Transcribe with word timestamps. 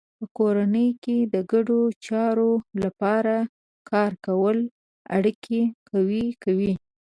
په 0.17 0.25
کورنۍ 0.37 0.89
کې 1.03 1.17
د 1.33 1.35
ګډو 1.51 1.81
چارو 2.05 2.51
لپاره 2.83 3.35
کار 3.89 4.11
کول 4.25 4.57
اړیکې 5.17 5.61
قوي 5.89 6.25
کوي. 6.43 6.73